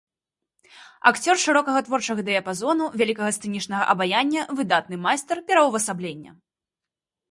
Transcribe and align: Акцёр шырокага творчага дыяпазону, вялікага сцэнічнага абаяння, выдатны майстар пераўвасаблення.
Акцёр 1.09 1.37
шырокага 1.43 1.79
творчага 1.89 2.21
дыяпазону, 2.31 2.85
вялікага 3.03 3.31
сцэнічнага 3.39 3.83
абаяння, 3.97 4.41
выдатны 4.61 4.95
майстар 5.09 5.37
пераўвасаблення. 5.53 6.31